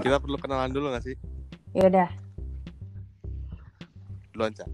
[0.00, 1.16] Kita perlu kenalan dulu gak sih?
[1.70, 2.10] Yaudah,
[4.32, 4.66] Duluan, Cak.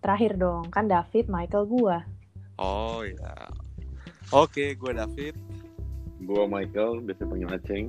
[0.00, 0.64] terakhir dong.
[0.70, 1.98] Kan David, Michael, gua.
[2.56, 3.34] Oh iya.
[4.30, 5.34] Oke, gue David.
[6.22, 7.86] Gua Michael, biasa panggil Aceng.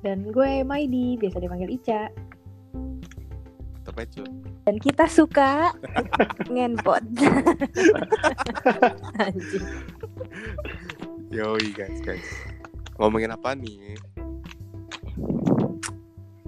[0.00, 2.12] Dan gue Maidi, biasa dipanggil Ica.
[3.82, 4.28] Terpecut.
[4.62, 5.72] Dan kita suka
[6.52, 7.02] ngenpot.
[11.30, 12.26] Yoi guys, guys.
[12.96, 13.98] Ngomongin apa nih?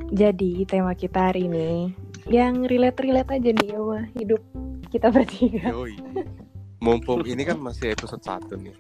[0.09, 1.93] Jadi tema kita hari ini
[2.29, 4.43] yang relate-relate aja nih sama hidup
[4.89, 5.69] kita bertiga.
[5.69, 5.95] Yoi.
[6.79, 8.77] Mumpung ini kan masih episode 1 nih.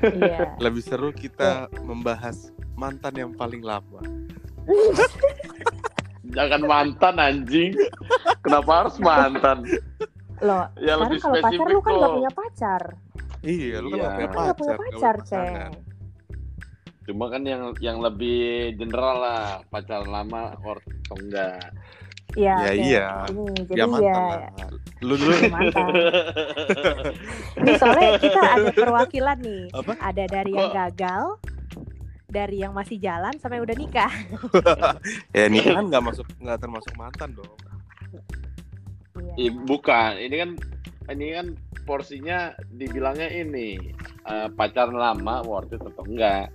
[0.00, 0.54] Iya.
[0.64, 4.00] Lebih seru kita membahas mantan yang paling lama.
[6.30, 7.74] Jangan mantan anjing.
[8.40, 9.66] Kenapa harus mantan?
[10.40, 12.82] Loh, Ya sekarang kalau pacar spesifik lu kan gak punya pacar.
[13.42, 14.06] Iya, lu kan Iya.
[14.06, 14.78] gak punya Lu kan gak punya pacar.
[14.78, 15.72] pacar, gak punya pasangan.
[15.74, 15.89] Ceng.
[17.10, 21.74] Cuma kan yang yang lebih general lah, pacaran lama or atau enggak.
[22.38, 22.54] Iya.
[22.54, 23.06] Ya iya.
[23.26, 24.70] Ini, jadi Ya mantan ya, lah.
[25.02, 25.90] Lu dulu ya mantan.
[27.58, 29.64] Ini soalnya kita ada perwakilan nih.
[29.74, 29.92] Apa?
[29.98, 31.24] Ada dari yang gagal,
[32.30, 34.12] dari yang masih jalan sampai udah nikah.
[35.36, 37.58] ya ini kan nggak masuk nggak termasuk mantan dong.
[39.34, 40.50] Ih, bukan, ini kan
[41.10, 41.46] ini kan
[41.82, 43.74] porsinya dibilangnya ini
[44.30, 46.54] eh, pacaran lama worth it atau enggak.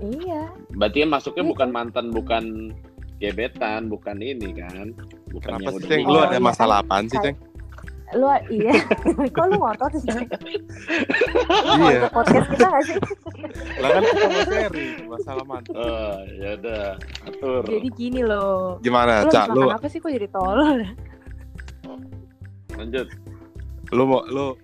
[0.00, 0.42] Iya.
[0.74, 2.44] Berarti kan masuknya Iya bukan mantan, bukan
[3.20, 4.94] gebetan, bukan ini kan.
[5.30, 6.02] Bukan Kenapa yang sih, Ceng?
[6.08, 7.36] Lu ada iya masalah apaan sih, Ceng?
[8.10, 8.74] Lu iya.
[9.36, 10.10] Kok lu ngotot sih?
[10.10, 12.08] Lu Iya.
[12.10, 12.96] podcast kita gak sih?
[13.78, 15.74] Lah kan kita mau sharing masalah mantan.
[15.76, 16.84] Oh, ya udah,
[17.28, 17.62] atur.
[17.68, 18.80] Jadi gini loh.
[18.82, 19.46] Gimana, Lu Cak?
[19.52, 20.82] Lu makan apa sih kok jadi tolol?
[22.74, 23.06] Lanjut.
[23.90, 24.54] lu mau lu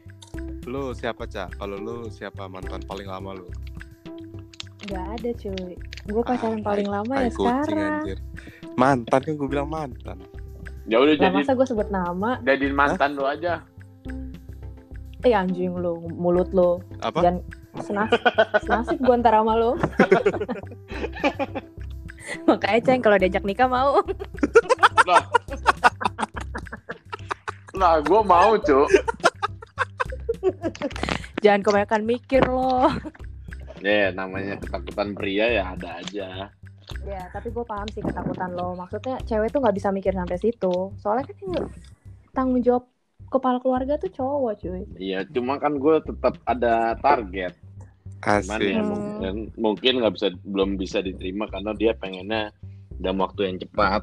[0.67, 1.59] lu siapa, Cak?
[1.59, 3.47] Kalau lu siapa mantan paling lama lu?
[4.87, 5.75] Gak ada cuy.
[6.07, 8.01] Gue pacaran Ah, paling lama ya kucing, sekarang.
[8.01, 8.19] anjir.
[8.75, 10.19] Mantan kan gue bilang mantan.
[10.87, 12.39] Ya udah jadi masa gue sebut nama?
[12.41, 13.67] jadiin mantan lu aja.
[15.21, 16.79] Eh anjing lu, mulut lu.
[17.01, 17.19] Apa?
[17.21, 17.35] Dan
[17.77, 18.23] senasib,
[18.63, 19.75] senasib gue ntar sama lu.
[22.47, 23.99] Makanya Ceng kalau diajak nikah mau.
[27.73, 28.89] Nah, gue mau, Cuk.
[31.39, 32.89] Jangan kebanyakan mikir loh.
[33.87, 36.51] Ya, namanya ketakutan pria ya ada aja.
[37.03, 38.75] Ya, tapi gue paham sih ketakutan lo.
[38.75, 40.91] Maksudnya cewek tuh nggak bisa mikir sampai situ.
[40.99, 41.67] Soalnya kan yang
[42.33, 42.85] tanggung jawab
[43.27, 44.83] kepala keluarga tuh cowok cuy.
[44.97, 47.55] Iya, cuma kan gue tetap ada target.
[48.19, 48.71] Cuman Asik.
[48.71, 48.91] ya Hmm.
[48.91, 52.51] mungkin mungkin nggak bisa belum bisa diterima karena dia pengennya
[52.97, 54.03] dalam waktu yang cepat.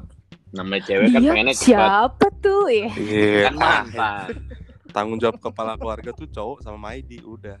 [0.54, 1.66] Namanya cewek kan Dia pengennya cepat.
[1.66, 2.88] siapa tuh ya?
[2.94, 3.42] Iya.
[3.48, 4.26] Kan mantan.
[4.94, 7.58] Tanggung jawab kepala keluarga tuh cowok sama Maidi udah.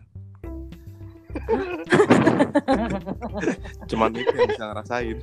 [3.90, 5.18] Cuman itu yang bisa ngerasain.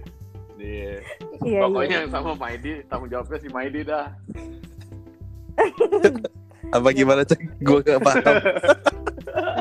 [0.56, 0.96] Iya.
[1.42, 2.00] Iya, Pokoknya iya.
[2.06, 4.08] yang sama Maidi, tanggung jawabnya si Maidi dah.
[6.72, 7.40] Apa gimana cek?
[7.60, 8.36] Gue gak paham.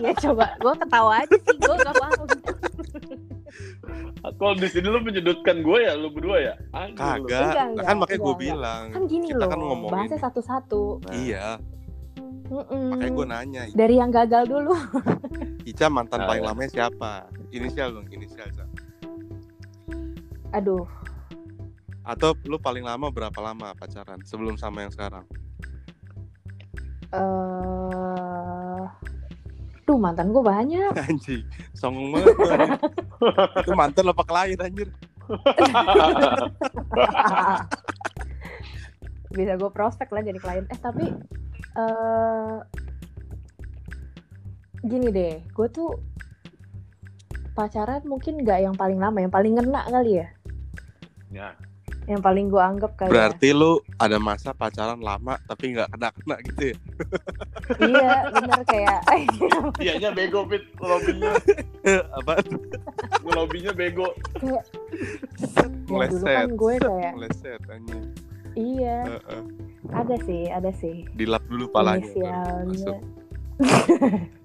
[0.00, 2.26] Iya coba, gue ketawa aja sih, gue gak paham.
[4.20, 6.54] Kalau di sini lu menyudutkan gue ya, lu berdua ya?
[6.72, 6.98] Anjir lu.
[6.98, 7.20] Kagak.
[7.20, 8.82] Enggak, Nah, enggak, kan makanya gue bilang.
[8.90, 9.92] Kan gini Kita loh, kan ngomongin.
[9.94, 10.82] bahasnya satu-satu.
[11.00, 11.46] Nah, Iya.
[12.50, 12.84] Mm-mm.
[12.90, 13.62] Makanya gue nanya.
[13.70, 14.74] Dari yang gagal dulu.
[15.70, 16.48] Ica mantan Ah, paling ya.
[16.50, 17.10] lamanya siapa?
[17.50, 18.50] Inisial dong, inisial.
[18.50, 18.66] Ca.
[20.52, 20.82] Aduh,
[22.02, 25.22] Atau lu paling lama berapa lama pacaran sebelum sama yang sekarang?
[27.10, 28.82] eh
[29.82, 30.90] Duh, mantan gue banyak.
[31.06, 32.34] Anjing, songong banget.
[33.62, 34.88] Itu mantan apa klien anjir?
[39.30, 40.64] Bisa gue prospek lah jadi klien.
[40.66, 41.14] Eh tapi
[41.76, 42.56] eh
[44.80, 45.90] gini deh, gue tuh
[47.52, 50.28] pacaran mungkin nggak yang paling lama, yang paling ngena kali ya.
[51.30, 51.48] Ya.
[52.08, 53.12] Yang paling gue anggap kali ya.
[53.12, 56.76] Berarti lu ada masa pacaran lama tapi nggak kena-kena gitu ya?
[57.78, 59.00] Iya, bener kayak
[59.78, 60.64] Dianya bego, Fit.
[60.80, 61.32] Lobbynya,
[62.18, 62.40] apa?
[63.22, 64.10] lobbynya bego.
[64.42, 64.62] ya
[65.90, 68.04] dulu kan gue kayak Meleset anjing.
[68.54, 69.42] iya, Heeh.
[69.92, 71.04] Ada sih, ada sih.
[71.12, 72.02] Dilap dulu palanya.
[72.02, 72.64] Inisialnya.
[72.66, 72.98] masuk.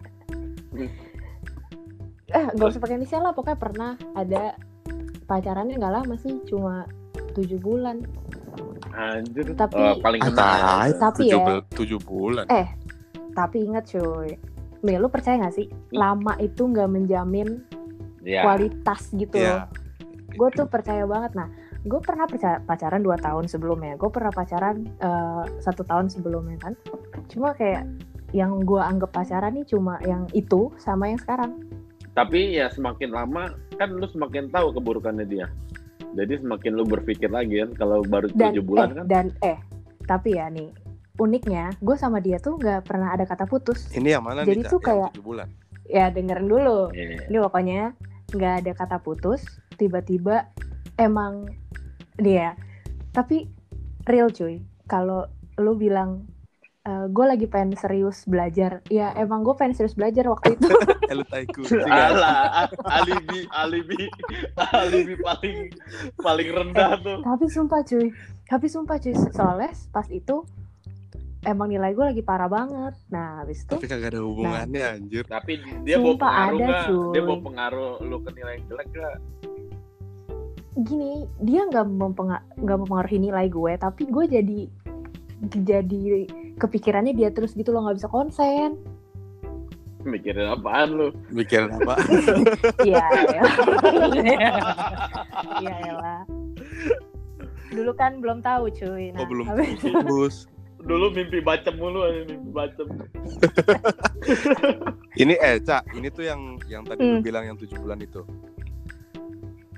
[2.32, 4.58] eh, gak usah pakai inisial lah, pokoknya pernah ada
[5.26, 6.86] pacarannya nggak lama sih, cuma
[7.34, 8.04] tujuh bulan.
[8.92, 9.52] Anjir.
[9.54, 10.36] Tapi- Eh, paling kena.
[10.36, 12.46] tai, Tapi tujuh, ya- bul- tujuh bulan.
[12.48, 12.68] Eh,
[13.32, 14.36] tapi ingat cuy,
[14.78, 17.58] Nih, lu percaya gak sih, lama itu nggak menjamin
[18.22, 18.46] Ya.
[18.46, 19.66] kualitas gitu Iya.
[19.66, 19.82] loh.
[20.30, 21.34] Gue tuh percaya banget.
[21.34, 21.50] Nah,
[21.86, 22.26] gue pernah
[22.66, 23.94] pacaran dua tahun sebelumnya.
[23.96, 26.74] Gue pernah pacaran eh, satu tahun sebelumnya kan.
[27.30, 27.86] Cuma kayak
[28.34, 31.62] yang gue anggap pacaran nih cuma yang itu sama yang sekarang.
[32.12, 35.48] Tapi ya semakin lama kan lu semakin tahu keburukannya dia.
[36.16, 39.06] Jadi semakin lu berpikir lagi kan kalau baru dan tujuh bulan eh, kan.
[39.06, 39.58] dan eh
[40.06, 40.72] tapi ya nih
[41.20, 44.72] uniknya gue sama dia tuh nggak pernah ada kata putus Ini yang mana Jadi nih,
[44.72, 45.48] tuh kayak- bulan.
[45.86, 47.28] ya dengerin dulu Iya.
[47.28, 47.82] ini pokoknya
[48.32, 49.44] nggak ada kata putus
[49.76, 50.48] tiba-tiba
[50.96, 51.52] emang
[52.18, 52.56] dia
[53.10, 53.48] tapi
[54.04, 55.26] real cuy kalau
[55.56, 56.28] lu bilang
[56.86, 60.70] gue lagi pengen serius belajar ya emang gue pengen serius belajar waktu itu
[61.06, 61.46] Eh,
[61.82, 62.14] ya.
[62.14, 64.06] Alah, alibi, alibi,
[64.56, 65.58] alibi paling
[66.16, 67.20] paling rendah tuh.
[67.22, 68.14] tapi sumpah cuy
[68.46, 70.46] tapi sumpah cuy soalnya pas itu
[71.42, 75.24] emang nilai gue lagi parah banget nah habis itu Tapi kagak ada hubungannya anjir.
[75.26, 77.14] Tapi dia bawa pengaruh ada, cuy.
[77.14, 79.16] Dia bawa pengaruh lu ke nilai yang jelek gak?
[80.78, 84.60] Gini dia nggak mempenga- nggak mempengaruhi nilai gue tapi gue jadi
[85.56, 86.02] jadi
[86.56, 88.76] kepikirannya dia terus gitu loh nggak bisa konsen
[90.06, 91.10] Mikirin apaan lu?
[91.34, 91.98] Mikirin apa?
[92.86, 93.02] Iya,
[95.58, 96.22] iya elah.
[97.76, 99.10] Dulu kan belum tahu cuy.
[99.10, 99.46] Nah, Oh, belum
[100.06, 100.46] Bus.
[100.78, 102.86] Dulu mimpi bacem mulu aja mimpi bacem.
[105.18, 107.26] Ini eh, Cak, ini tuh yang yang tadi lu Hmm.
[107.26, 108.22] bilang yang tujuh bulan itu.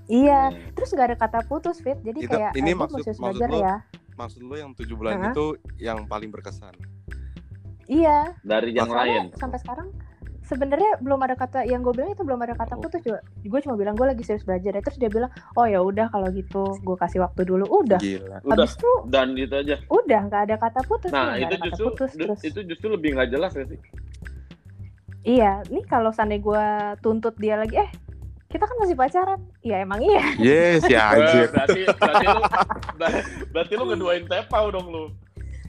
[0.08, 2.00] Iya, terus nggak ada kata putus fit.
[2.00, 3.76] Jadi Itu- kayak ini maksud- maksud belajar lo- ya.
[4.16, 5.30] Maksud lu yang tujuh bulan Hah?
[5.30, 5.46] itu
[5.78, 6.74] yang paling berkesan.
[7.86, 8.34] Iya.
[8.42, 9.32] Dari yang lain.
[9.34, 9.92] Sampai sekarang
[10.42, 12.82] sebenarnya belum ada kata yang gue bilang itu belum ada kata Oh.
[12.82, 13.20] putus juga.
[13.42, 14.74] Gue cuma bilang gue lagi serius belajar.
[14.74, 14.82] ya.
[14.82, 17.68] Terus dia bilang, oh ya udah kalau gitu gue kasih waktu dulu.
[17.68, 18.00] Udah.
[18.00, 18.42] Gila.
[18.42, 19.76] Udah Habis itu dan itu aja.
[19.88, 21.12] udah nggak ada kata putus.
[21.12, 22.40] Nah, itu justru putus, terus.
[22.42, 23.80] itu justru lebih nggak jelas ya sih.
[25.22, 26.66] Iya, nih kalau seandainya gue
[27.02, 27.92] tuntut dia lagi, eh
[28.58, 29.40] kita kan masih pacaran.
[29.62, 30.24] Ya emang iya.
[30.36, 31.48] Yes, ya Eh, anjir.
[31.48, 35.06] berarti berarti lu ber- berarti lu ngeduain tepau dong lu.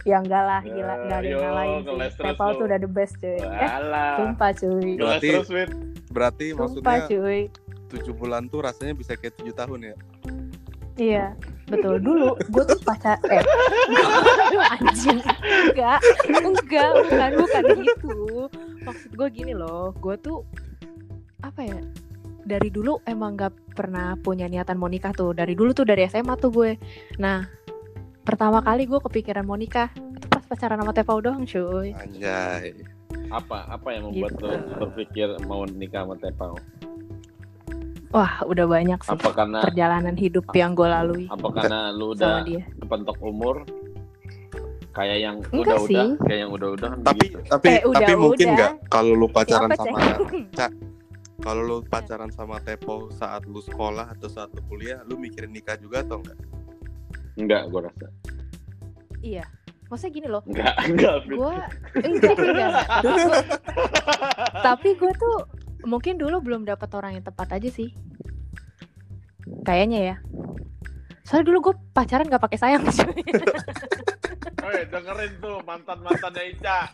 [0.03, 2.57] Ya enggak lah, Ya, gila, enggak ada yang ngalahin lu.
[2.57, 3.37] tuh udah the best cuy.
[3.37, 4.17] Eh, Alah.
[4.17, 4.91] sumpah cuy.
[4.97, 5.33] Berarti-.
[6.09, 7.41] Berarti Sumpah maksudnya cuy.
[7.89, 9.97] tujuh bulan tuh rasanya bisa kayak tujuh tahun ya.
[10.99, 11.27] Iya,
[11.69, 12.01] betul.
[12.01, 15.21] Dulu gue tuh pacar eh aduh anjing.
[15.69, 16.01] Enggak,
[16.33, 18.17] enggak, bukan bukan gitu.
[18.83, 20.43] Maksud gue gini loh, gue tuh
[21.39, 21.79] apa ya?
[22.49, 25.31] Dari dulu emang gak pernah punya niatan mau nikah tuh.
[25.31, 26.81] Dari dulu tuh dari SMA tuh gue.
[27.19, 27.45] Nah,
[28.25, 31.93] pertama kali gue kepikiran mau nikah itu pas pacaran sama Tepau doang cuy.
[31.93, 32.73] Anjay.
[33.29, 34.49] Apa apa yang membuat Gitu.
[34.49, 36.57] lu berpikir mau nikah sama tepau?
[38.09, 42.41] Wah, udah banyak sih Apa karena perjalanan hidup yang gue lalui apa karena lu udah
[42.41, 42.65] dia.
[42.75, 43.69] kepentok umur?
[44.91, 46.09] Kayak yang Enggak udah-udah, sih.
[46.19, 47.39] kayak yang udah-udah Tapi begitu.
[47.47, 48.57] tapi Eh, udah, tapi mungkin udah.
[48.57, 49.99] nggak kalau lu pacaran Siapa, sama
[50.51, 50.73] Cek?
[51.39, 55.79] Kalau lu pacaran sama Tepo saat lu sekolah atau saat lu kuliah, lu mikirin nikah
[55.79, 56.39] juga atau enggak?
[57.39, 58.07] Enggak, gua rasa.
[59.23, 59.45] Iya.
[59.89, 61.17] Maksudnya gini loh, Enggak, enggak.
[61.25, 61.55] Gue
[62.05, 63.41] enggak enggak tapi gue
[64.61, 65.37] tapi gue tuh
[65.89, 67.89] mungkin dulu belum dapat orang yang tepat aja sih
[69.65, 70.17] kayaknya ya
[71.29, 72.89] soalnya dulu gue pacaran gak pakai sayang.
[74.65, 76.89] Woi, dengerin tuh mantan-mantannya Ica.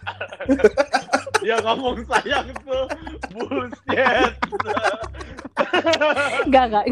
[1.44, 2.84] Dia ngomong sayang tuh
[3.30, 4.32] bullshit.
[6.42, 6.84] enggak enggak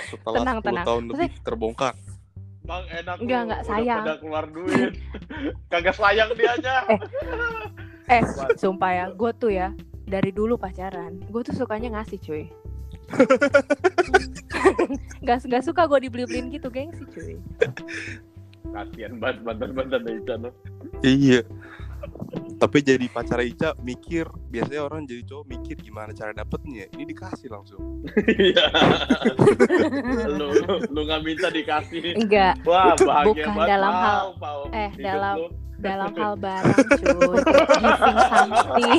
[0.00, 0.86] Setelah Tenang, 10 tenang.
[0.86, 1.94] tahun Maksudnya- lebih terbongkar.
[2.62, 4.02] Bang enak Enggak, enggak, udah sayang.
[4.04, 4.92] pada keluar duit.
[5.66, 6.76] Kagak sayang dianya.
[8.06, 8.22] eh
[8.54, 9.68] sumpah ya gue tuh ya
[10.02, 12.44] dari dulu pacaran gue tuh sukanya ngasih cuy
[15.20, 17.36] Gak, gak suka gue dibeli-beliin gitu gengsi cuy
[18.68, 20.52] Kasihan banget mantan-mantannya Ica tuh.
[21.00, 21.40] Iya.
[22.56, 26.86] Tapi jadi pacar Ica mikir, biasanya orang jadi cowok mikir gimana cara dapetnya.
[26.90, 27.80] Ini dikasih langsung.
[28.28, 28.64] Iya.
[30.38, 30.48] lu,
[30.86, 32.14] lu nggak minta dikasih.
[32.14, 33.68] enggak Wah, bahagia Bukan banget.
[33.68, 34.62] dalam hal- Pau.
[34.70, 35.48] eh, dalam- lu.
[35.78, 38.98] dalam hal barang cuy giving something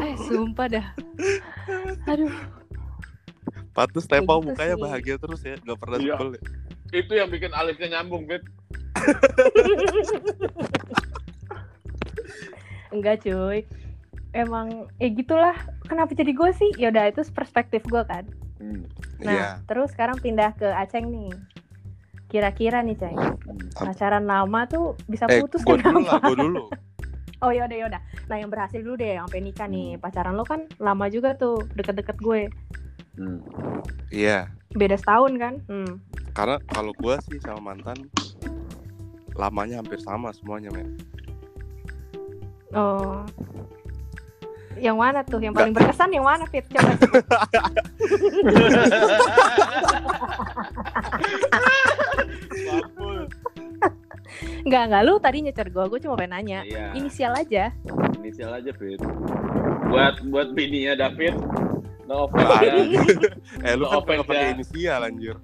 [0.00, 0.86] eh sumpah dah
[2.06, 2.32] aduh
[3.74, 6.14] Patus Tepo gitu mukanya bahagia terus ya, gak pernah Iya.
[6.14, 6.40] sebel ya.
[6.94, 8.42] Itu yang bikin alisnya nyambung, Fit.
[12.90, 13.66] enggak cuy
[14.32, 15.54] emang eh gitulah
[15.84, 18.86] kenapa jadi gue sih ya udah itu perspektif gue kan Hmm.
[19.18, 19.48] nah Iya.
[19.66, 21.26] terus sekarang pindah ke Aceng nih
[22.28, 23.18] kira-kira nih ceng
[23.74, 26.64] pacaran lama tuh bisa Eh, putus gue dulu lah, kenapa gue dulu.
[27.44, 30.70] oh yaudah yaudah nah yang berhasil dulu deh yang sampai nikah nih pacaran lo kan
[30.78, 32.46] lama juga tuh deket-deket gue
[33.14, 33.40] Hmm.
[34.10, 34.50] Iya.
[34.74, 35.92] beda setahun kan hmm.
[36.34, 38.10] Karena kalau gue sih sama mantan
[39.38, 40.98] lamanya hampir sama semuanya men.
[42.74, 43.22] Oh.
[44.74, 45.38] Yang mana tuh?
[45.38, 46.66] Yang paling berkesan yang mana, Fit?
[46.66, 46.98] Coba.
[54.64, 56.64] Enggak, enggak lu tadi nyecer gue, gue cuma pengen nanya.
[56.64, 56.96] Iya.
[56.96, 57.70] Inisial aja.
[58.18, 58.98] Inisial aja, Fit.
[59.92, 61.36] Buat buat bininya David,
[62.04, 62.72] no Nah, offense ya.
[63.66, 64.52] eh lu kan offense nggak pakai ya.
[64.52, 65.36] inisial anjir.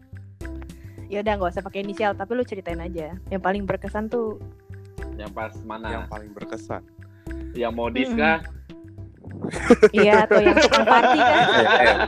[1.06, 3.16] Ya udah nggak usah pakai inisial, tapi lu ceritain aja.
[3.26, 4.38] Yang paling berkesan tuh
[5.16, 6.06] Yang pas Yang mana?
[6.06, 6.82] paling berkesan.
[7.52, 8.20] Yang modis Mm-mm.
[8.20, 8.38] kah?
[9.90, 11.36] iya atau yang tukang party kan.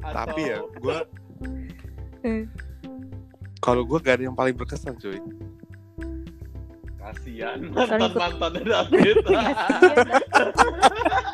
[0.00, 0.98] Atau- tapi ya gue
[2.20, 2.44] Hmm.
[3.58, 5.16] kalau gue gak ada yang paling berkesan cuy.
[7.10, 7.98] Kasihan mantan
[8.38, 9.16] mantan David.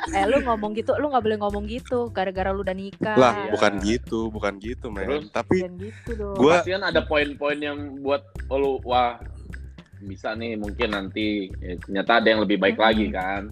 [0.08, 3.14] eh lu ngomong gitu, lu nggak boleh ngomong gitu gara-gara lu udah nikah.
[3.14, 3.50] Lah Iya.
[3.52, 5.04] bukan gitu, bukan gitu men.
[5.04, 5.22] Terus?
[5.30, 6.36] Tapi gitu dong.
[6.36, 9.18] Gua- Kasihan ada poin-poin yang buat oh, lu wah
[9.98, 12.86] bisa nih mungkin nanti ya, ternyata ada yang lebih baik Mm-mm.
[12.86, 13.42] lagi kan.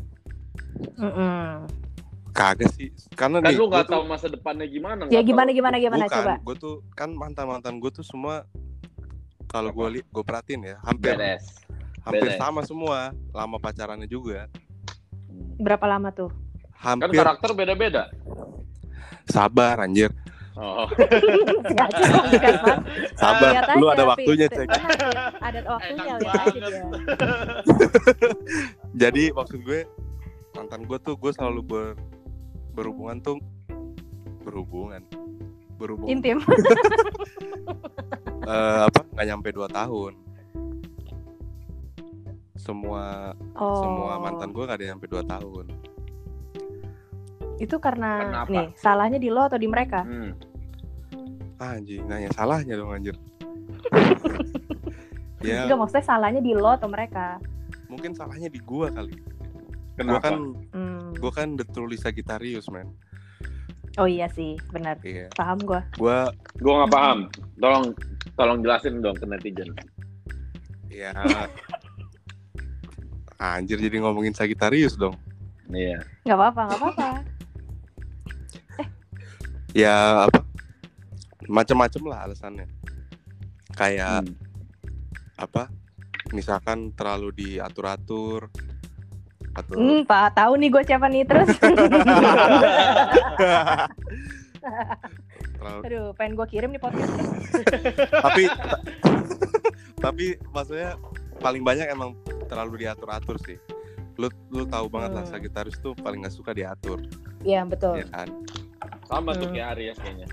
[0.96, 1.42] Mm-mm.
[2.30, 2.88] kagak sih.
[3.12, 5.00] Karena Kan nih lu nggak gua tuh- tahu masa depannya gimana.
[5.06, 5.54] Ya gimana tahu.
[5.54, 6.32] gimana gimana bukan, coba.
[6.40, 8.42] gue tuh kan mantan mantan gue tuh semua
[9.46, 11.62] kalau gue gue perhatiin ya hampir Beres.
[12.04, 12.40] Hampir beres.
[12.40, 14.46] sama semua lama pacarannya juga
[15.58, 16.30] Berapa lama tuh?
[16.78, 18.12] Kan hampir karakter beda-beda.
[19.24, 20.12] sabar anjir
[20.54, 20.86] Oh.
[23.18, 24.82] Sabar Lihat lu aja, ada waktunya cek ya.
[25.42, 26.62] Ada waktunya lihat aja banget.
[26.62, 26.86] dia.
[29.02, 29.82] jadi maksud gue
[30.54, 31.86] mantan gue tuh gue selalu ber,
[32.78, 33.42] berhubungan tuh
[34.46, 35.02] berhubungan
[35.74, 36.38] berhubungan Intim.
[38.46, 40.14] eh, apa nggak nyampe dua tahun
[42.64, 43.78] semua Oh.
[43.78, 45.66] semua mantan gue nggak ada yang nyampe dua tahun
[47.54, 48.50] Itu karena Kenapa?
[48.50, 50.02] nih salahnya di lo atau di mereka?
[50.02, 50.32] Hmm.
[51.56, 53.14] ah, anjing nanya salahnya dong anjir
[55.40, 57.38] ya Enggak maksudnya salahnya di lo atau mereka?
[57.86, 60.24] mungkin salahnya di gue kali gue Kenapa?
[60.24, 60.36] kan
[60.74, 61.14] Hmm.
[61.14, 62.90] gue kan the truly Sagittarius man
[63.94, 64.98] Oh iya sih, benar.
[65.06, 65.86] iya Paham gua.
[65.94, 66.18] gue
[66.58, 67.18] Gua nggak paham.
[67.54, 67.94] Tolong
[68.34, 69.70] tolong jelasin dong ke netizen.
[70.90, 71.14] ya
[73.36, 75.16] anjir jadi ngomongin Sagittarius dong
[75.64, 76.04] Iya.
[76.22, 77.08] Nggak apa-apa, nggak apa-apa.
[79.74, 80.38] ya apa
[81.44, 82.68] macem-macem lah alasannya
[83.72, 84.38] kayak Hmm.
[85.34, 85.66] apa
[86.30, 88.52] misalkan terlalu diatur-atur
[89.50, 91.46] atau Hmm, Pak, tahu nih gue siapa nih terus.
[95.54, 97.12] terlalu Aduh, pengen gue kirim nih podcast.
[98.20, 98.42] tapi
[100.04, 100.94] tapi maksudnya
[101.38, 102.12] paling banyak emang
[102.54, 103.58] terlalu diatur-atur sih
[104.14, 105.32] lu lu tahu banget lah Hmm.
[105.34, 107.02] Sagittarius tuh paling nggak suka diatur
[107.42, 107.98] Iya, betul.
[107.98, 108.30] ya kan
[109.04, 109.54] Sama tuh Hmm.
[109.54, 110.28] kayak Aries kayaknya.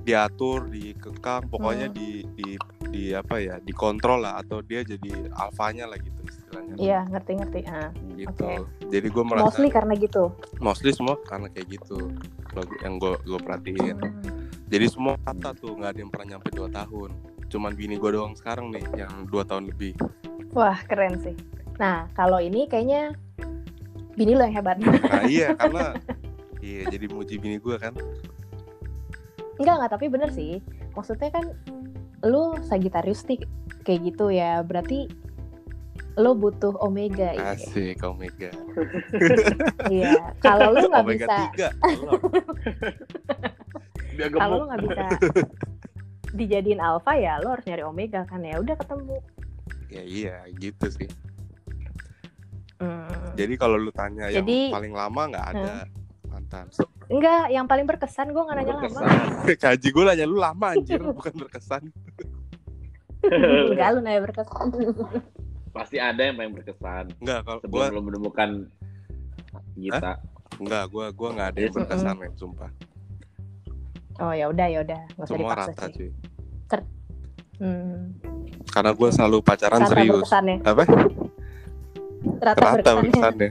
[0.00, 1.96] diatur dikekang pokoknya Hmm.
[1.96, 2.48] di di
[2.86, 7.60] di apa ya dikontrol lah atau dia jadi alfanya lah gitu istilahnya Iya, ngerti-ngerti.
[7.66, 7.90] Ah.
[8.14, 8.86] gitu oke.
[8.86, 10.24] jadi gue merasa Mostly karena gitu.
[10.58, 11.98] mostly semua karena kayak gitu
[12.80, 14.22] yang gue gue perhatiin Hmm.
[14.64, 17.10] jadi semua kata tuh nggak ada yang pernah nyampe dua tahun
[17.46, 19.98] cuman bini gue doang sekarang nih yang dua tahun lebih
[20.50, 21.36] Wah, keren sih.
[21.76, 23.12] Nah, kalau ini kayaknya
[24.16, 24.76] bini lo yang hebat.
[24.80, 25.92] nah iya karena
[26.64, 27.92] iya jadi muji bini gue kan
[29.56, 30.60] Enggak, enggak, tapi bener sih.
[30.92, 31.48] Maksudnya kan
[32.24, 33.40] lu Sagittarius nih
[33.84, 34.60] kayak gitu ya.
[34.60, 35.08] Berarti
[36.16, 37.52] lo butuh omega ya.
[37.52, 38.48] asik omega
[39.92, 40.32] Iya.
[40.40, 41.68] Kalau lu nggak omega bisa
[44.32, 44.56] kalau gemuk.
[44.56, 45.04] lu nggak bisa
[46.32, 49.16] dijadiin alpha ya lo harus nyari omega kan ya udah ketemu.
[49.92, 51.08] ya iya gitu sih
[52.76, 53.32] Hmm.
[53.32, 55.74] jadi kalau lu tanya yang Jadi- paling lama nggak ada
[56.26, 58.82] mantan So, Enggak, yang paling berkesan gue nggak nanya lama.
[58.82, 59.08] Berkesan.
[59.64, 61.82] kaji gue nanya lu lama anjir bukan berkesan
[63.70, 64.66] Enggak, lu nanya berkesan.
[65.68, 68.50] Pasti ada yang paling berkesan Enggak kalau sebelum gue lo menemukan
[69.74, 70.12] kita.
[70.56, 71.76] enggak gue gue nggak ada yang Yes.
[71.78, 72.70] berkesan men sumpah
[74.16, 75.94] Oh ya udah ya udah, nggak usah semua dipaksa rata sih.
[75.94, 76.10] cuy
[77.56, 78.12] Hmm.
[78.66, 80.56] karena gue selalu pacaran Rata serius berkesannya.
[80.62, 80.82] apa
[82.36, 83.50] Rata, rata berkesannya.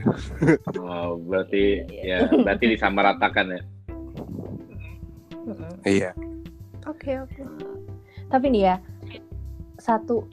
[0.78, 3.60] Oh, berarti ya berarti disamaratakan ya.
[5.84, 6.10] Iya
[6.84, 7.42] Oke oke.
[8.26, 8.76] Tapi nih ya
[9.76, 10.26] satu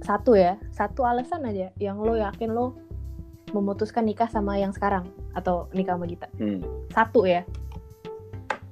[0.00, 2.76] satu ya satu alasan aja yang lo yakin lo
[3.50, 6.60] memutuskan nikah sama yang sekarang atau nikah sama Gita Hmm.
[6.88, 7.42] satu ya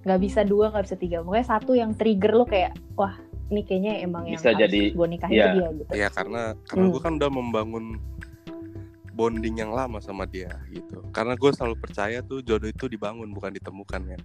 [0.02, 3.92] nggak bisa dua nggak bisa tiga pokoknya satu yang trigger lo kayak wah ini kayaknya
[4.00, 6.92] emang yang Bisa jadi- gue nikahin tuh dia gitu Iya karena karena Hmm.
[6.92, 7.84] gue kan udah membangun
[9.16, 11.00] bonding yang lama sama dia gitu.
[11.08, 14.20] Karena gue selalu percaya tuh jodoh itu dibangun bukan ditemukan kan.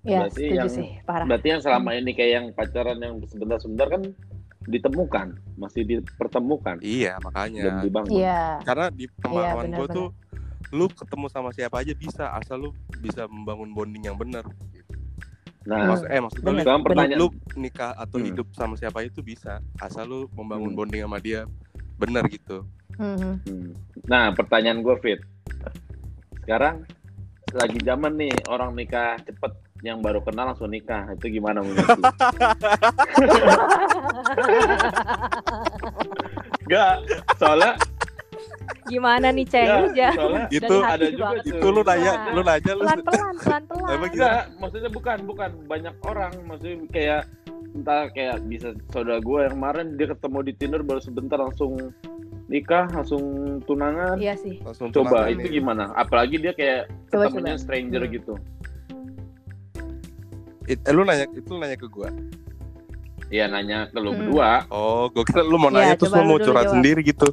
[0.00, 3.86] ya Berarti setuju yang- sih parah Berarti yang selama ini kayak yang pacaran yang sebentar-sebentar
[3.86, 4.02] kan
[4.62, 7.62] ditemukan, masih dipertemukan Iya dan makanya.
[7.80, 8.12] dibangun.
[8.12, 9.96] iya Karena di pemahaman gue benar-benar.
[9.96, 10.08] tuh
[10.70, 14.44] lu ketemu sama siapa aja bisa asal lu bisa membangun bonding yang benar.
[14.70, 14.94] gitu.
[15.62, 18.26] Nah, Maksud, eh maksud gue Bener, lu, sekarang lu, pertanyaan lu nikah atau Hmm.
[18.26, 20.78] hidup sama siapa itu bisa asal lu membangun Hmm.
[20.78, 21.44] bonding sama dia
[21.94, 22.64] bener gitu
[23.00, 23.32] Mhm.
[23.48, 23.70] Hmm.
[24.04, 25.20] Nah, pertanyaan gue Fit.
[26.44, 26.84] Sekarang
[27.50, 31.08] lagi zaman nih orang nikah cepet yang baru kenal langsung nikah.
[31.16, 32.04] Itu gimana menurut lu?
[36.68, 36.94] Enggak,
[37.36, 37.72] soalnya
[38.86, 39.94] Gimana nih Ceng?
[39.94, 41.42] Ya, soalnya Itu ada juga banget.
[41.46, 41.50] tuh.
[41.54, 43.90] itu lu nanya Nah, lu nanya lu Pelan-pelan, pelan-pelan.
[43.90, 44.16] Emang gitu?
[44.20, 47.22] enggak, maksudnya bukan, bukan banyak orang, maksudnya kayak
[47.70, 51.94] entah kayak bisa saudara gue yang kemarin dia ketemu di Tinder baru sebentar langsung
[52.50, 53.22] nikah, langsung
[53.62, 54.18] tunangan.
[54.18, 54.58] Iya sih.
[54.58, 55.52] langsung Coba tunangan itu nih.
[55.54, 55.84] gimana?
[55.94, 57.62] Apalagi dia kayak Coba, ketemunya coba.
[57.62, 58.12] stranger Hmm.
[58.12, 58.34] gitu.
[60.66, 62.10] It- eh, lu nanya itu nanya ke gua
[63.28, 64.18] Iya nanya ke lu Hmm.
[64.26, 66.74] berdua, oh gua kira lu mau Iya, nanya terus coba lu mau curhat jawab.
[66.76, 67.28] sendiri gitu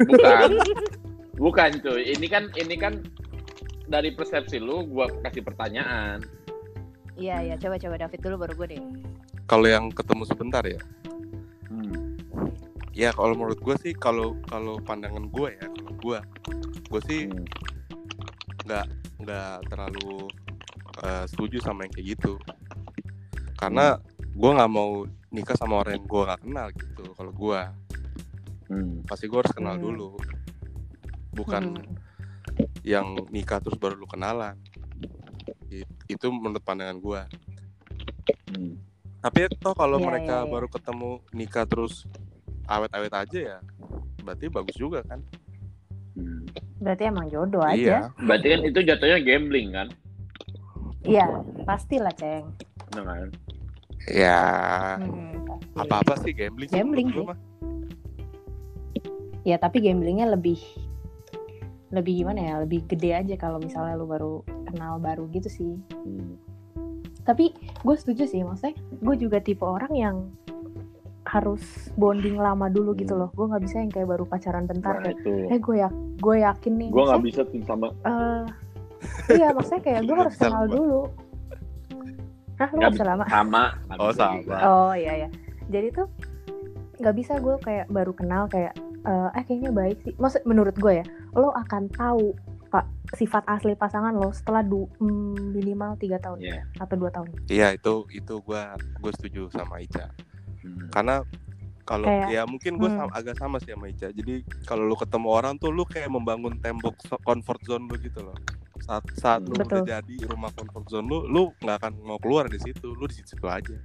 [0.00, 0.48] bukan.
[1.38, 2.92] bukan cuy, ini kan ini kan
[3.86, 6.24] dari persepsi lu gua kasih pertanyaan.
[7.14, 7.54] Iya, iya.
[7.56, 8.82] Coba-coba David dulu baru gue deh.
[9.44, 10.78] kalau yang ketemu sebentar ya.
[12.98, 16.18] Ya kalau menurut gua sih kalau kalau pandangan gua ya kalau gua
[16.90, 17.46] gua sih Hmm.
[18.66, 18.86] nggak
[19.22, 20.26] nggak terlalu
[20.98, 22.34] eh, setuju sama yang kayak gitu
[23.54, 24.02] karena
[24.34, 27.60] gua nggak mau nikah sama orang yang gua nggak kenal gitu kalau gua
[28.66, 29.00] Hmm.
[29.06, 29.84] pasti gua harus kenal Hmm.
[29.86, 30.08] dulu
[31.32, 31.94] bukan Hmm.
[32.82, 34.58] yang nikah terus baru lu kenalan
[35.70, 37.30] It- itu menurut pandangan gua
[38.50, 38.74] Hmm.
[39.22, 40.50] tapi toh kalau Iya, mereka iya, iya.
[40.50, 42.04] baru ketemu nikah terus
[42.68, 43.58] awet-awet aja ya
[44.22, 45.20] berarti bagus juga kan
[46.18, 46.50] Hmm.
[46.82, 48.26] Berarti emang jodoh iya aja.
[48.26, 49.88] Berarti kan itu jatuhnya gambling kan?
[51.06, 52.50] Iya, pastilah Ceng.
[52.98, 53.30] Nah, kan?
[54.10, 54.40] ya
[54.98, 55.46] Hmm,
[55.78, 57.22] apa-apa sih gambling Gambling sih.
[57.22, 57.38] mah.
[59.46, 60.58] Ya tapi gamblingnya lebih
[61.94, 62.54] lebih gimana ya?
[62.66, 65.78] Lebih gede aja kalau misalnya lu baru kenal baru gitu sih.
[66.02, 66.34] Hmm.
[67.22, 70.16] Tapi gue setuju sih, maksudnya gue juga tipe orang yang
[71.28, 71.60] harus
[71.94, 73.20] bonding lama dulu gitu Hmm.
[73.20, 73.30] loh.
[73.30, 75.32] Gue nggak bisa yang kayak baru pacaran bentar Nah, kayak, itu.
[75.46, 76.88] eh gue ya, gue yakin nih.
[76.88, 78.42] Gua nggak bisa tuh sama eh,
[79.30, 81.00] iya maksudnya kayak gue harus kenal dulu.
[82.56, 83.24] Hah, lu nggak bisa lama?
[83.28, 83.64] sama.
[83.94, 84.34] Oh, sama.
[84.36, 84.56] juga.
[84.64, 85.28] Oh iya ya.
[85.68, 86.08] Jadi tuh
[86.98, 90.14] nggak bisa gue kayak baru kenal kayak eh eh, kayaknya baik sih.
[90.16, 92.34] Maksud menurut gue ya, lo akan tahu
[92.68, 96.60] pak sifat asli pasangan lo setelah du, mm, minimal tiga tahun Iya.
[96.76, 97.28] atau dua tahun.
[97.48, 100.12] iya itu itu gua gua setuju sama Ica.
[100.88, 101.22] Karena
[101.82, 103.08] kalau Kayak- ya mungkin gue hmm.
[103.10, 106.94] agak sama sih sama Ica jadi kalau lu ketemu orang tuh lu kayak membangun tembok
[107.22, 108.36] comfort zone lu gitu loh
[108.78, 109.82] saat saat lu Betul.
[109.82, 113.16] udah jadi rumah comfort zone lu lu nggak akan mau keluar di situ lu di
[113.16, 113.76] situ aja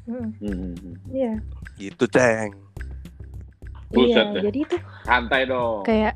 [0.00, 0.96] Hmm, Hmm, hmm.
[1.12, 1.32] Iya.
[1.76, 2.56] gitu ceng
[3.90, 4.32] Buset Iya.
[4.32, 4.42] deh.
[4.48, 5.82] Jadi tuh Santai dong.
[5.82, 6.14] kayak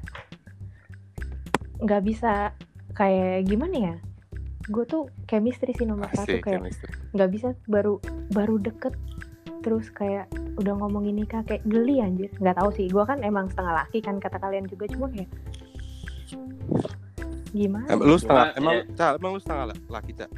[1.78, 2.54] nggak bisa
[2.92, 3.96] kayak gimana ya?
[4.64, 6.90] Gue tuh chemistry sih nomor satu asik kayak chemistry.
[7.12, 8.94] nggak bisa baru baru deket
[9.64, 13.48] terus kayak udah ngomong ini kak kayak geli anjir nggak tahu sih gue kan emang
[13.48, 15.31] setengah laki kan kata kalian juga cuma kayak
[17.50, 18.83] gimana Em, lu setengah Cuma, emang ya.
[18.92, 20.31] Ca, emang lu setengah la- laki cak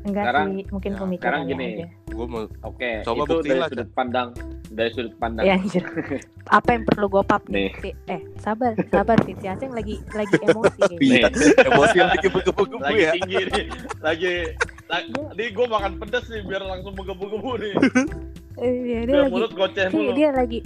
[0.00, 1.66] enggak sekarang- sih mungkin ya, sekarang gini.
[1.76, 4.28] aja gue mau Oke, Coba itu dari lah, sudut pandang
[4.68, 5.44] dari sudut pandang.
[5.44, 5.84] ya anjir
[6.56, 7.68] apa yang perlu gue pap Nih.
[7.76, 10.98] nih eh sabar sabar Fit si Aceng lagi lagi emosi kayaknya.
[10.98, 11.28] Iya.
[11.28, 12.26] Nih, emosi lagi
[12.72, 13.64] lagi ya tinggi nih.
[14.00, 14.32] Lagi lagi
[15.36, 17.74] nih gue makan pedas nih biar langsung menggebu-gebu nih.
[18.58, 20.10] Eh, iya, dia Biar lagi mulut goceh dia, mulu.
[20.18, 20.58] dia lagi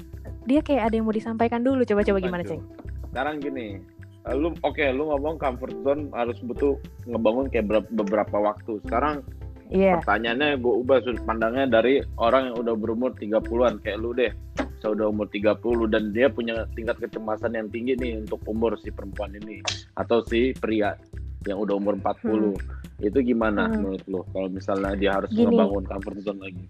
[0.49, 2.65] dia kayak ada yang mau disampaikan dulu coba-coba gimana ceng
[3.13, 3.85] Sekarang gini,
[4.33, 8.81] lu oke lu ngomong comfort zone harus butuh ngebangun kayak ber- beberapa waktu.
[8.89, 9.21] Sekarang
[9.69, 14.33] iya pertanyaannya gue ubah sudut pandangnya dari orang yang udah berumur 30-an kayak lu deh.
[14.81, 15.61] Saya udah umur 30
[15.93, 19.61] dan dia punya tingkat kecemasan yang tinggi nih untuk umur si perempuan ini
[20.01, 20.97] atau si pria
[21.45, 22.55] yang udah umur 40.
[22.99, 23.83] Itu gimana Hmm.
[23.83, 25.49] menurut lu kalau misalnya dia harus Gini.
[25.49, 26.65] ngebangun comfort zone lagi?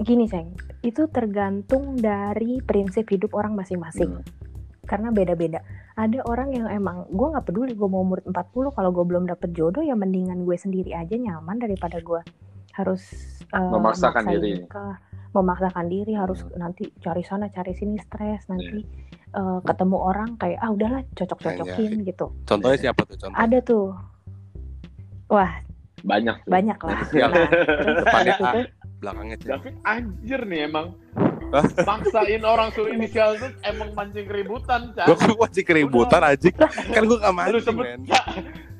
[0.00, 4.24] gini ceng itu tergantung dari prinsip hidup orang masing-masing Hmm.
[4.82, 5.60] karena beda-beda.
[5.92, 9.52] Ada orang yang emang gue nggak peduli gue mau umur 40 kalau gue belum dapet
[9.52, 12.24] jodoh ya mendingan gue sendiri aja nyaman daripada gue
[12.72, 13.02] harus
[13.44, 14.64] eh, Memaksakan diri.
[14.64, 14.96] nikah,
[15.30, 16.64] memaksakan diri harus Hmm.
[16.64, 19.19] nanti cari sana cari sini stres nanti Iya.
[19.30, 22.26] Eh, ketemu orang kayak ah udahlah cocok-cocokin gitu.
[22.42, 23.86] contohnya siapa tuh contoh Ada tuh.
[25.28, 25.52] Wah,
[26.00, 26.48] Banyak tuh.
[26.48, 26.98] banyak lah.
[27.12, 27.30] Nah,
[28.00, 28.60] depannya itu,
[28.98, 30.86] belakangnya ceng David anjir nih emang.
[31.80, 35.06] Maksain orang suruh inisial tuh emang mancing keributan, Cak.
[35.08, 36.46] gue masih keributan aja
[36.88, 38.24] kan gue gak Lu mancing sebut, men Cak.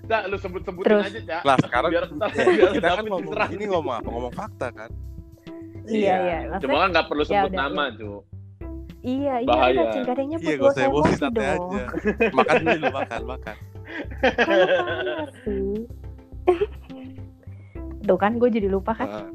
[0.07, 1.05] Cak, lu sebut-sebitin Terus.
[1.05, 1.43] aja, Cak.
[1.45, 4.91] lah sekarang Biar ntar ya, biar kita kan ngomong ini ngomong apa ngomong fakta kan
[5.83, 6.39] Iya, iya.
[6.47, 8.11] Maksudnya- Cuma kan nggak perlu Ya sebut udah, nama, cu.
[9.03, 9.73] Iya, iya, Bahaya.
[9.73, 10.03] udah cing.
[10.03, 11.37] Gak ada yang iya gue usah emosi dong.
[11.41, 11.83] aja.
[12.33, 13.57] Makan dulu makan makan.
[14.21, 15.79] Kamu sih.
[18.01, 19.27] tuh kan gue jadi lupa kan Ah,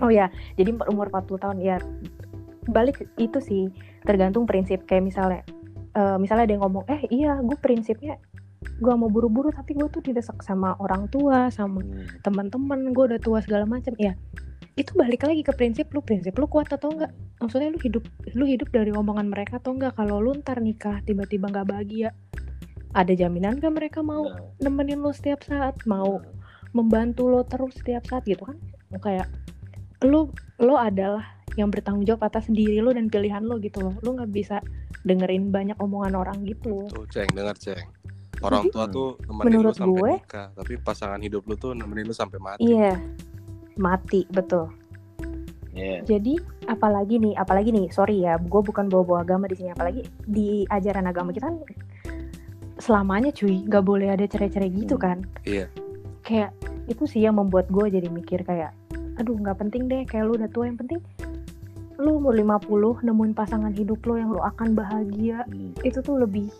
[0.00, 1.76] Oh, oh ya jadi umur 40 tahun ya
[2.66, 3.62] balik itu sih
[4.02, 4.82] tergantung prinsip.
[4.84, 5.40] Kayak misalnya
[5.92, 8.18] eh, misalnya ada yang ngomong eh iya gue prinsipnya
[8.74, 12.08] gue mau buru-buru tapi gue tuh didesak sama orang tua sama Hmm.
[12.22, 13.92] teman-teman gue udah tua segala macam.
[13.98, 14.16] Ya
[14.74, 17.14] itu balik lagi ke prinsip lu prinsip lu kuat atau enggak?
[17.38, 19.94] Maksudnya lu hidup lu hidup dari omongan mereka atau enggak?
[19.94, 22.10] Kalau lu ntar nikah tiba-tiba nggak bahagia
[22.94, 25.74] ada jaminan gak mereka mau Nah, nemenin lu setiap saat?
[25.82, 26.22] Mau
[26.70, 28.58] membantu lo terus setiap saat gitu kan?
[28.98, 29.30] Kayak
[30.02, 31.22] lu lo adalah
[31.54, 33.94] yang bertanggung jawab atas diri lo dan pilihan lo gitu loh.
[34.02, 34.58] Lu nggak bisa
[35.02, 36.86] dengerin banyak omongan orang gitu.
[36.90, 37.82] Tuh ceng dengar ceng.
[38.42, 42.06] Orang tua tuh nemenin Menurut lu sampai gue- nikah tapi pasangan hidup lu tuh nemenin
[42.06, 42.62] lu sampai mati.
[42.62, 42.98] Iya
[43.76, 44.70] mati betul
[45.74, 46.06] Iya.
[46.06, 50.62] jadi apalagi nih apalagi nih sorry ya gue bukan bawa-bawa agama di sini apalagi di
[50.64, 51.58] ajaran agama kita kan
[52.76, 55.02] selamanya cuy nggak boleh ada cerai-cerai gitu Hmm.
[55.02, 55.66] kan Iya.
[56.22, 56.50] kayak
[56.86, 58.70] itu sih yang membuat gue jadi mikir kayak
[59.14, 61.02] aduh nggak penting deh kayak lu udah tua yang penting
[61.96, 62.70] lu umur 50
[63.02, 65.74] nemuin pasangan hidup lo yang lu akan bahagia Hmm.
[65.80, 66.50] itu tuh lebih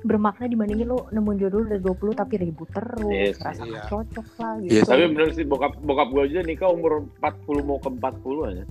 [0.00, 3.82] bermakna dibandingin lu nemuin jodoh udah 20 tapi ribut terus Yes, rasa iya.
[3.86, 4.86] cocok lah gitu Yes.
[4.86, 8.64] Tapi bener sih bokap bokap gue aja nikah umur 40 mau ke 40 aja.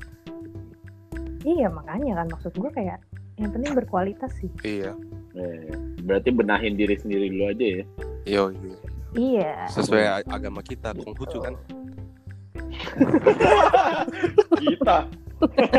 [1.44, 3.00] iya makanya kan maksud gue kayak
[3.36, 4.96] yang penting berkualitas sih iya
[5.34, 5.70] Eh,
[6.02, 7.84] berarti benahin diri sendiri dulu aja ya.
[8.26, 8.78] yo iya.
[9.14, 11.54] iya sesuai agama kita Konghucu kan
[14.58, 14.98] Kita.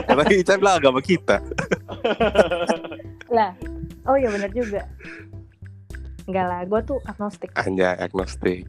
[0.06, 1.42] karena Ica bilang agama kita
[3.28, 3.50] lah
[4.06, 4.86] oh iya bener juga
[6.28, 7.50] enggak lah gue tuh agnostik.
[7.56, 8.68] Anjay agnostik.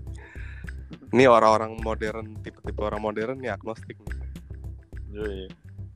[1.12, 4.18] Ini orang-orang modern tipe-tipe orang modern nih agnostik nih.
[5.10, 5.48] Iya.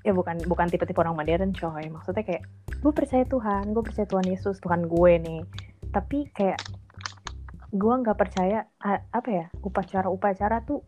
[0.04, 1.88] ya bukan bukan tipe-tipe orang modern coy.
[1.88, 2.43] Maksudnya kayak
[2.84, 5.41] gue percaya Tuhan gue percaya Tuhan Yesus Tuhan gue nih.
[5.95, 6.60] Tapi kayak
[7.73, 10.84] gue nggak percaya a- apa ya upacara-upacara tuh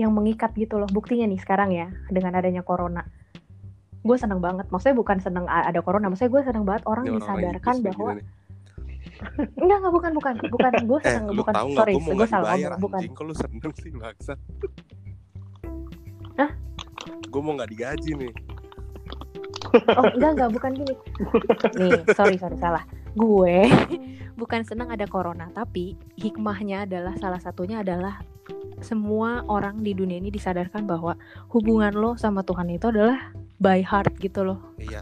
[0.00, 0.88] yang mengikat gitu loh.
[0.88, 3.04] Buktinya nih sekarang ya dengan adanya corona.
[4.00, 4.70] Gue seneng banget.
[4.72, 8.26] Maksudnya bukan seneng ada corona maksudnya gue seneng banget orang Ini disadarkan bahwa gini nih.
[9.60, 12.54] Enggak enggak bukan bukan bukan gue eh seneng lu bukan tahu sorry gue mau salah
[12.54, 14.34] dibayar ngomong bukan anjing kok lu seneng sih maksa
[16.34, 16.50] Hah?
[17.04, 18.34] gue mau nggak digaji nih
[19.74, 20.94] Oh enggak enggak bukan gini.
[21.82, 22.86] Nih sorry sorry salah.
[23.18, 23.66] Gue
[24.40, 28.22] bukan senang ada corona tapi hikmahnya adalah salah satunya adalah
[28.82, 31.16] semua orang di dunia ini disadarkan bahwa
[31.50, 33.32] hubungan lo sama Tuhan itu adalah
[33.62, 34.60] by heart gitu loh.
[34.76, 35.00] iya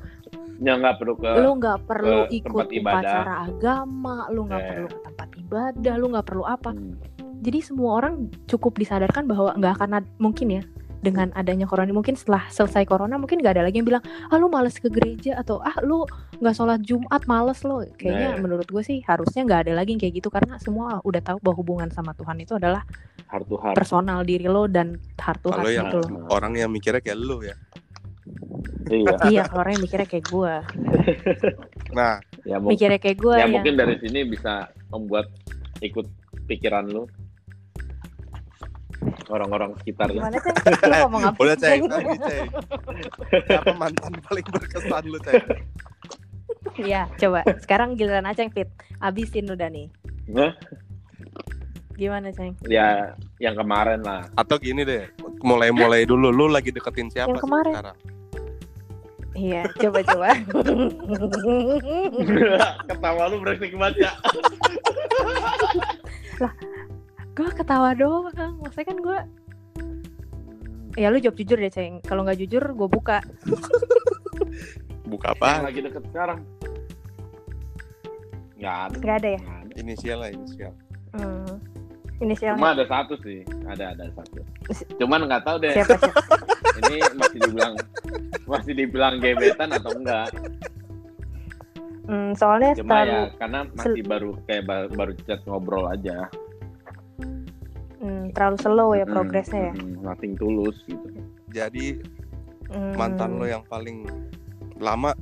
[0.62, 4.68] Ya nggak perlu ke Lo nggak perlu ke ikut upacara agama, lo nggak Eh.
[4.68, 6.70] perlu ke tempat ibadah, lo nggak perlu apa.
[6.70, 6.94] Hmm.
[7.42, 8.14] Jadi semua orang
[8.46, 10.62] cukup disadarkan bahwa nggak akan ad- mungkin ya
[11.02, 14.46] dengan adanya corona mungkin setelah selesai corona mungkin nggak ada lagi yang bilang ah lu
[14.46, 16.06] males ke gereja atau ah lu
[16.38, 18.38] nggak sholat jumat males lo kayaknya Nah, ya.
[18.38, 21.58] menurut gue sih harusnya nggak ada lagi yang kayak gitu karena semua udah tahu bahwa
[21.58, 22.86] hubungan sama Tuhan itu adalah
[23.26, 23.74] heart to heart.
[23.74, 27.58] personal diri lo dan heart to yang- gitu loh orang yang mikirnya kayak lu ya
[28.92, 29.14] Iya.
[29.33, 30.55] iya kalau orang yang mikirnya kayak gue
[31.98, 32.16] nah.
[32.42, 35.31] Ya, mikirnya kayak gue ya ya, mungkin dari sini bisa membuat
[35.78, 36.07] ikut
[36.50, 37.07] pikiran lu.
[39.31, 40.18] Orang-orang sekitar lu.
[40.18, 41.81] gimana sih lu ngomong apa udah lagi ceng.
[43.46, 45.42] Siapa mantan paling berkesan lu ceng?
[46.83, 47.46] Iya, coba.
[47.62, 48.70] Sekarang giliran Aceng Fit.
[48.98, 49.87] Abisin udah nih.
[50.35, 50.52] Hah?
[51.92, 52.59] gimana Ceng?
[52.66, 54.26] Ya yang kemarin lah.
[54.35, 55.07] atau gini deh.
[55.46, 56.35] Mulai-mulai dulu.
[56.35, 57.74] Lu lagi deketin siapa Yang sih kemarin.
[57.74, 57.98] sekarang
[59.36, 60.28] iya coba coba
[62.88, 64.12] Ketawa lu beresik banget ya.
[67.32, 69.18] gue ketawa doang maksudnya kan gue
[71.00, 73.24] ya lu jawab jujur deh ceng kalau nggak jujur gue buka
[75.08, 76.40] buka Yang apa lagi deket sekarang.
[78.60, 78.96] Nggak ada.
[79.00, 79.40] nggak ada ya
[79.76, 80.72] inisial lah inisial
[81.16, 81.56] hmm.
[82.22, 84.40] Inisialnya Cuma ada satu sih, ada ada satu.
[84.96, 86.20] Cuman nggak tahu deh, siapa siapa
[86.80, 87.74] ini masih dibilang
[88.44, 90.30] masih dibilang gebetan atau enggak.
[92.04, 96.26] hmm, soalnya Cuma selalu ya karena masih baru kayak ba- baru chat ngobrol aja.
[97.98, 101.06] hmm, terlalu slow ya Hmm, progresnya ya hmm, nothing tulus gitu.
[101.50, 101.98] jadi
[102.66, 104.08] Hmm, mantan lo yang paling
[104.80, 105.12] lama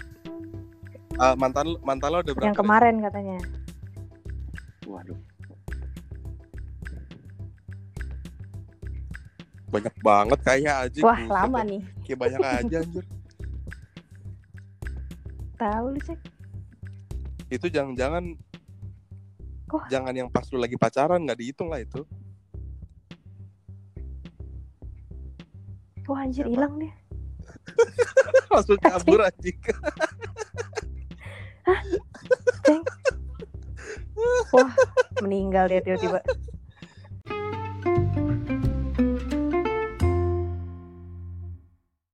[1.19, 3.37] Ah, mantan lo- mantan lo udah berapa yang kemarin katanya
[4.87, 5.19] Waduh.
[9.71, 11.65] Banyak banget kayak aja wah buset lama dah.
[11.71, 11.81] nih.
[12.03, 13.05] Kayak banyak aja anjir.
[15.55, 16.19] Tahu lu cek?
[17.51, 18.35] Itu jangan-jangan
[19.71, 19.87] Wah.
[19.87, 22.03] jangan yang pas lu lagi pacaran nggak dihitung lah itu.
[26.11, 26.91] Wah anjir hilang deh?
[28.51, 29.55] Langsung kabur anjing.
[34.51, 34.75] Wah
[35.23, 36.19] meninggal dia tiba-tiba